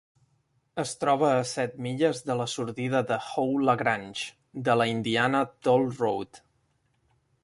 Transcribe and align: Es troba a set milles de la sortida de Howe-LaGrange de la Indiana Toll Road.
Es 0.83 0.91
troba 1.01 1.27
a 1.33 1.43
set 1.49 1.75
milles 1.87 2.21
de 2.29 2.37
la 2.39 2.47
sortida 2.53 3.01
de 3.11 3.19
Howe-LaGrange 3.25 4.25
de 4.71 4.77
la 4.83 4.87
Indiana 4.95 5.43
Toll 5.69 5.87
Road. 6.01 6.41